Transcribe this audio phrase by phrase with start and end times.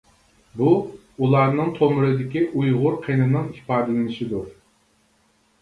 [0.61, 0.69] بۇ،
[1.25, 4.49] ئۇلارنىڭ تومۇرىدىكى ئۇيغۇر قېنىنىڭ ئىپادىلىنىشىدۇر.